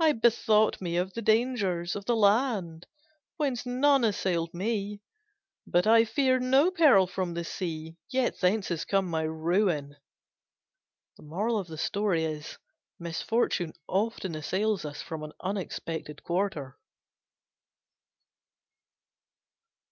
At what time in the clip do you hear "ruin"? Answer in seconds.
9.22-9.94